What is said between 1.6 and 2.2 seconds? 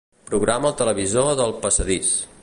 passadís.